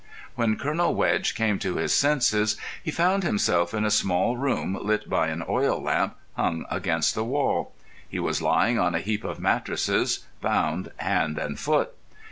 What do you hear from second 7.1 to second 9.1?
the wall. He was lying on a